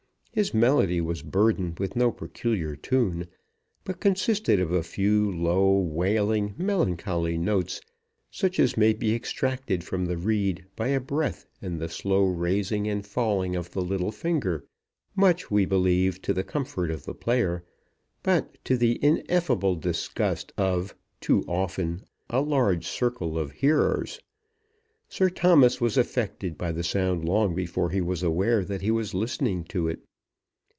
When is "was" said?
1.01-1.23, 25.81-25.97, 27.99-28.23, 28.91-29.13